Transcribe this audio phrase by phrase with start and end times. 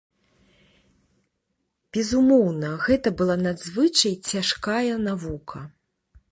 [1.97, 5.59] Безумоўна, гэта была надзвычай цяжкая навука.